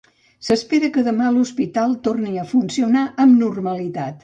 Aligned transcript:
S'espera 0.45 0.89
que 0.95 1.03
demà 1.07 1.27
l'hospital 1.35 1.93
torni 2.09 2.35
a 2.39 2.47
funcionar 2.55 3.07
amb 3.27 3.41
normalitat. 3.45 4.19